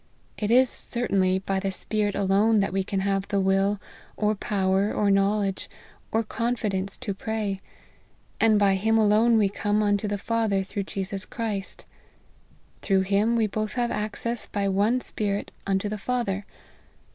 It 0.35 0.49
is 0.49 0.67
certainly 0.67 1.37
by 1.37 1.59
the 1.59 1.71
Spirit 1.71 2.15
alone 2.15 2.59
that 2.59 2.73
we 2.73 2.83
can 2.83 3.01
have 3.01 3.27
the 3.27 3.39
will, 3.39 3.79
or 4.17 4.33
power, 4.33 4.91
or 4.91 5.11
knowledge, 5.11 5.69
or 6.11 6.23
confidence 6.23 6.97
to 6.97 7.13
pray; 7.13 7.59
and 8.39 8.57
by 8.57 8.73
Him 8.73 8.97
alone 8.97 9.37
we 9.37 9.47
come 9.47 9.83
unto 9.83 10.07
the 10.07 10.17
Father 10.17 10.63
through 10.63 10.85
Jesus 10.85 11.23
Christ. 11.23 11.85
* 12.33 12.81
Through 12.81 13.01
Him 13.01 13.35
we 13.35 13.45
both 13.45 13.73
have 13.73 13.91
access 13.91 14.47
by 14.47 14.67
one 14.67 15.01
Spirit 15.01 15.51
unto 15.67 15.87
the 15.87 15.99
Father.' 15.99 16.45